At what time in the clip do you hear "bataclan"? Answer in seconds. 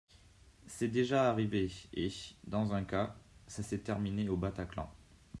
4.35-4.91